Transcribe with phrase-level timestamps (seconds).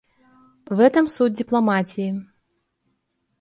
[0.65, 2.25] В этом суть дипломатии.